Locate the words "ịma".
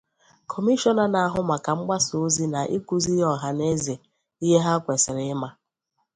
5.33-5.49